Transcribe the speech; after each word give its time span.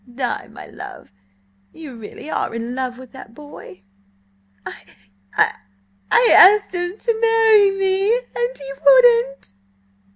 "Di, 0.11 0.47
my 0.47 0.65
love, 0.65 1.13
you 1.73 1.95
really 1.95 2.27
are 2.27 2.55
in 2.55 2.73
love 2.73 2.97
with 2.97 3.11
that 3.11 3.35
boy?" 3.35 3.83
"I–I–I 4.65 6.33
asked 6.35 6.73
him 6.73 6.97
to 6.97 7.19
marry 7.21 7.69
me–and 7.69 8.57
he 8.57 8.73
wouldn't!" 8.83 9.53